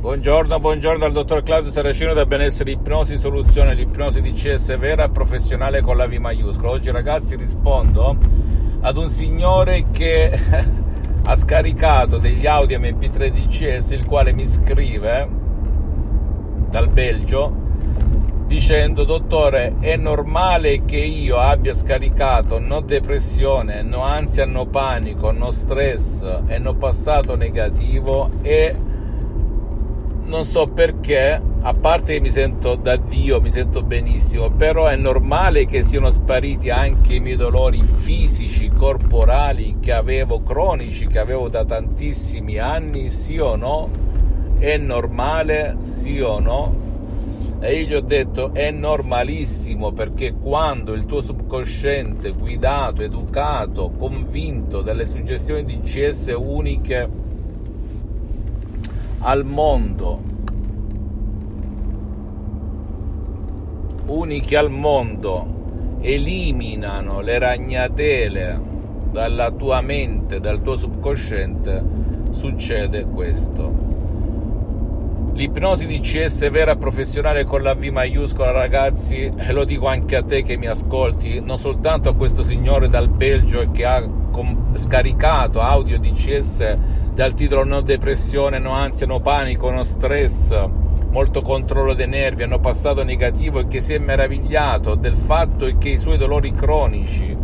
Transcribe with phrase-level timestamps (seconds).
[0.00, 5.98] Buongiorno, buongiorno al dottor Claudio Saracino da Benessere Ipnosi Soluzione, l'ipnosi CS vera professionale con
[5.98, 6.70] la V maiuscola.
[6.70, 8.16] Oggi ragazzi rispondo
[8.80, 10.30] ad un signore che
[11.22, 15.28] ha scaricato degli audio MP3 di CS il quale mi scrive
[16.70, 17.54] dal Belgio
[18.46, 25.50] dicendo dottore è normale che io abbia scaricato no depressione, no ansia, no panico, no
[25.50, 28.88] stress e no passato negativo e
[30.30, 34.94] non so perché, a parte che mi sento da Dio, mi sento benissimo, però è
[34.94, 41.48] normale che siano spariti anche i miei dolori fisici, corporali che avevo, cronici, che avevo
[41.48, 43.90] da tantissimi anni, sì o no?
[44.56, 46.88] È normale, sì o no?
[47.58, 54.80] E io gli ho detto è normalissimo perché quando il tuo subconsciente guidato, educato, convinto
[54.80, 57.29] dalle suggestioni di CS uniche
[59.22, 60.22] al mondo,
[64.06, 68.60] uniche al mondo, eliminano le ragnatele
[69.12, 71.82] dalla tua mente, dal tuo subconsciente,
[72.30, 73.99] succede questo.
[75.40, 80.22] L'ipnosi di CS vera professionale con la V maiuscola, ragazzi, e lo dico anche a
[80.22, 84.06] te che mi ascolti, non soltanto a questo signore dal Belgio che ha
[84.74, 86.76] scaricato audio di CS
[87.14, 90.54] dal titolo No depressione, no ansia, no panico, no stress,
[91.08, 95.88] molto controllo dei nervi, hanno passato negativo e che si è meravigliato del fatto che
[95.88, 97.34] i suoi dolori cronici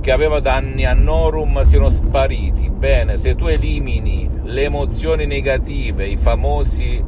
[0.00, 2.70] che aveva da anni a Norum siano spariti.
[2.70, 7.04] Bene, se tu elimini le emozioni negative, i famosi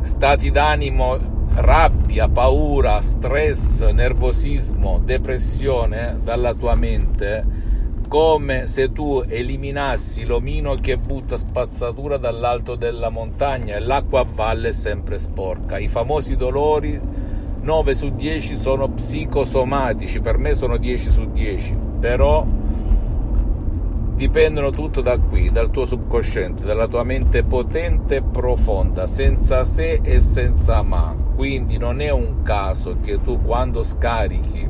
[0.00, 1.18] stati d'animo,
[1.56, 7.62] rabbia, paura, stress, nervosismo, depressione dalla tua mente,
[8.08, 14.68] come se tu eliminassi l'omino che butta spazzatura dall'alto della montagna e l'acqua a valle
[14.68, 15.78] è sempre sporca.
[15.78, 17.00] I famosi dolori
[17.60, 22.44] 9 su 10 sono psicosomatici, per me sono 10 su 10, però
[24.14, 30.00] dipendono tutto da qui, dal tuo subconsciente, dalla tua mente potente e profonda, senza se
[30.02, 31.16] e senza ma.
[31.34, 34.68] Quindi non è un caso che tu quando scarichi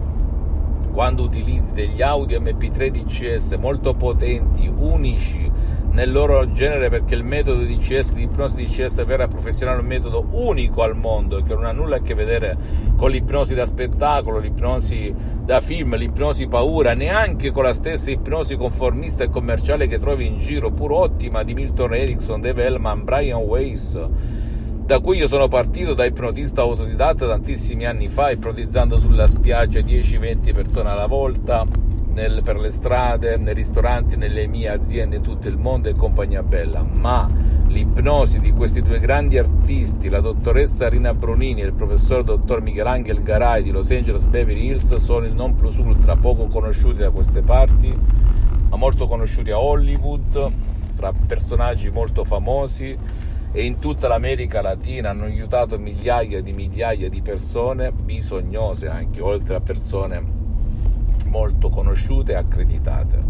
[0.92, 5.50] quando utilizzi degli audio MP3 DCS molto potenti, unici
[5.94, 9.86] nel loro genere perché il metodo di DCS, di ipnosi DCS vera professionale è un
[9.86, 12.56] metodo unico al mondo che non ha nulla a che vedere
[12.96, 19.22] con l'ipnosi da spettacolo, l'ipnosi da film, l'ipnosi paura, neanche con la stessa ipnosi conformista
[19.22, 23.96] e commerciale che trovi in giro, pur ottima di Milton Erickson, Dave Hellman, Brian Weiss
[24.84, 30.52] da cui io sono partito da ipnotista autodidatta tantissimi anni fa, ipnotizzando sulla spiaggia 10-20
[30.52, 31.66] persone alla volta,
[32.14, 36.82] nel, per le strade, nei ristoranti, nelle mie aziende tutto il mondo e compagnia bella.
[36.82, 37.28] Ma
[37.66, 43.20] l'ipnosi di questi due grandi artisti, la dottoressa Rina Brunini e il professor dottor Michelangelo
[43.20, 47.42] Garai di Los Angeles Beverly Hills, sono il non plus ultra, poco conosciuti da queste
[47.42, 47.92] parti,
[48.68, 50.52] ma molto conosciuti a Hollywood,
[50.94, 52.96] tra personaggi molto famosi
[53.56, 59.56] e in tutta l'America Latina hanno aiutato migliaia di migliaia di persone bisognose anche, oltre
[59.56, 60.42] a persone
[61.26, 61.83] molto conosciute
[62.32, 63.22] e accreditate.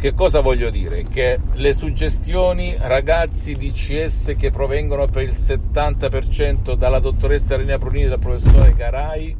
[0.00, 1.02] Che cosa voglio dire?
[1.02, 8.04] Che le suggestioni ragazzi di CS che provengono per il 70% dalla dottoressa Rina Brunini
[8.04, 9.36] e dal professore Garai,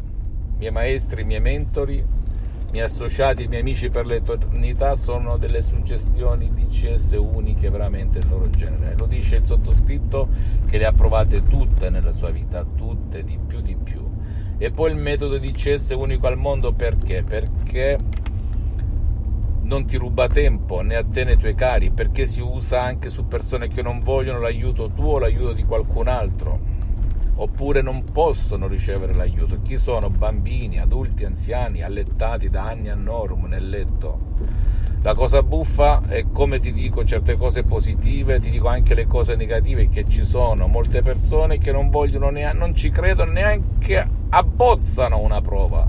[0.59, 2.05] miei maestri, miei mentori,
[2.73, 8.95] miei associati, miei amici per l'eternità sono delle suggestioni DCS uniche veramente nel loro genere.
[8.99, 10.29] Lo dice il sottoscritto
[10.69, 14.10] che le ha provate tutte nella sua vita, tutte, di più di più.
[14.63, 17.23] E poi il metodo DCS unico al mondo perché?
[17.23, 17.97] Perché
[19.63, 23.09] non ti ruba tempo né a te né ai tuoi cari, perché si usa anche
[23.09, 26.59] su persone che non vogliono l'aiuto tuo o l'aiuto di qualcun altro
[27.37, 29.63] oppure non possono ricevere l'aiuto.
[29.63, 30.11] Chi sono?
[30.11, 34.19] Bambini, adulti, anziani, allettati da anni a norum nel letto.
[35.01, 39.37] La cosa buffa è come ti dico certe cose positive, ti dico anche le cose
[39.37, 45.19] negative che ci sono molte persone che non vogliono neanche, non ci credono neanche abbozzano
[45.19, 45.89] una prova.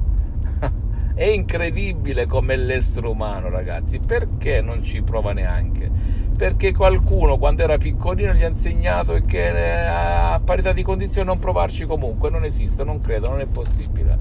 [1.16, 6.20] è incredibile come l'essere umano, ragazzi, perché non ci prova neanche?
[6.42, 11.38] perché qualcuno quando era piccolino gli ha insegnato che eh, a parità di condizioni non
[11.38, 14.18] provarci comunque, non esiste, non credo, non è possibile.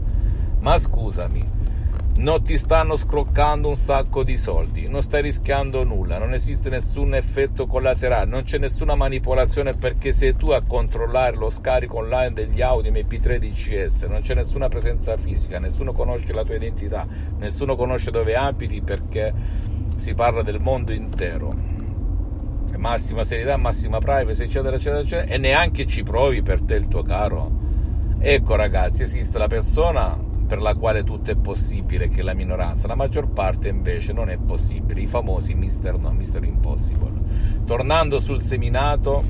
[0.58, 1.42] Ma scusami,
[2.20, 7.14] non ti stanno scroccando un sacco di soldi, non stai rischiando nulla, non esiste nessun
[7.14, 12.60] effetto collaterale, non c'è nessuna manipolazione perché sei tu a controllare lo scarico online degli
[12.60, 17.06] Audi MP3 DCS, non c'è nessuna presenza fisica, nessuno conosce la tua identità,
[17.38, 19.32] nessuno conosce dove abiti perché
[19.96, 21.68] si parla del mondo intero.
[22.76, 27.02] Massima serietà, massima privacy, eccetera, eccetera, eccetera, e neanche ci provi per te il tuo
[27.02, 27.50] caro.
[28.18, 32.88] Ecco ragazzi, esiste la persona per la quale tutto è possibile, che è la minoranza,
[32.88, 37.12] la maggior parte invece non è possibile, i famosi Mister No, Mister Impossible.
[37.64, 39.22] Tornando sul seminato,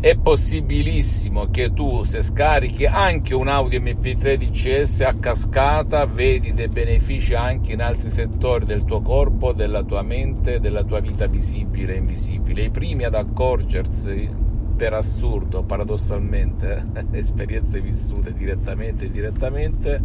[0.00, 6.66] è possibilissimo che tu se scarichi anche un Audi MP3 DCS a cascata vedi dei
[6.66, 11.94] benefici anche in altri settori del tuo corpo, della tua mente, della tua vita visibile
[11.94, 12.64] e invisibile.
[12.64, 14.45] I primi ad accorgersi
[14.76, 20.00] per assurdo, paradossalmente, esperienze vissute direttamente e indirettamente,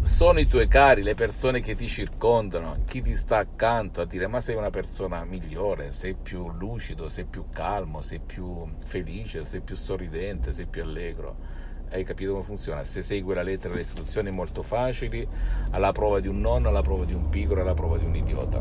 [0.00, 4.26] sono i tuoi cari, le persone che ti circondano, chi ti sta accanto a dire
[4.26, 9.60] ma sei una persona migliore, sei più lucido, sei più calmo, sei più felice, sei
[9.60, 11.64] più sorridente, sei più allegro.
[11.90, 12.82] Hai capito come funziona?
[12.82, 15.26] Se segui la lettera e le istruzioni molto facili,
[15.70, 18.60] alla prova di un nonno, alla prova di un piccolo, alla prova di un idiota.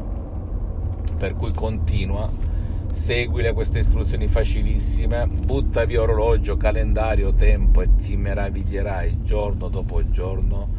[1.17, 2.54] Per cui continua
[2.95, 10.69] seguile queste istruzioni facilissime, butta via orologio, calendario, tempo e ti meraviglierai giorno dopo giorno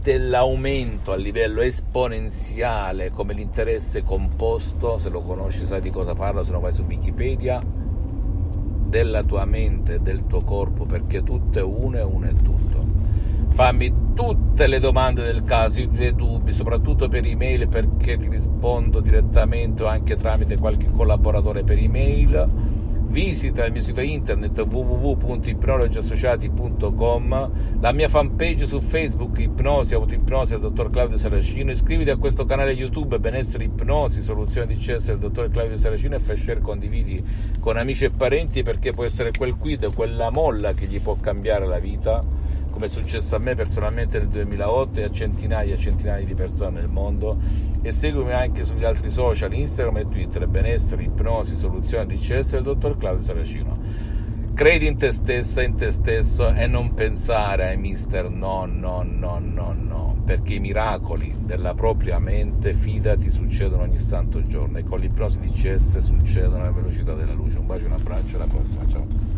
[0.00, 6.50] dell'aumento a livello esponenziale come l'interesse composto, se lo conosci sai di cosa parlo, se
[6.50, 7.62] no vai su Wikipedia,
[8.86, 12.87] della tua mente, del tuo corpo, perché tutto è uno e uno è tutto.
[13.58, 19.00] Fammi tutte le domande del caso, i tuoi dubbi, soprattutto per email perché ti rispondo
[19.00, 22.48] direttamente o anche tramite qualche collaboratore per email.
[23.08, 27.50] Visita il mio sito internet www.ipnologiassociati.com,
[27.80, 32.70] la mia fanpage su Facebook Ipnosi, Autoipnosi del dottor Claudio Saracino, iscriviti a questo canale
[32.70, 37.24] YouTube Benessere Ipnosi, Soluzione di CS del dottor Claudio Saracino e fai share, condividi
[37.58, 41.66] con amici e parenti perché può essere quel quid, quella molla che gli può cambiare
[41.66, 42.37] la vita
[42.70, 46.80] come è successo a me personalmente nel 2008 e a centinaia e centinaia di persone
[46.80, 47.36] nel mondo
[47.82, 52.96] e seguimi anche sugli altri social Instagram e Twitter benessere, ipnosi, soluzione DCS del dottor
[52.96, 54.16] Claudio Saracino
[54.58, 59.38] credi in te stessa, in te stesso e non pensare ai mister no, no, no,
[59.38, 64.98] no, no, perché i miracoli della propria mente, fidati, succedono ogni santo giorno e con
[64.98, 67.56] l'ipnosi DCS succedono alla velocità della luce.
[67.56, 69.37] Un bacio, un abbraccio, alla prossima, ciao.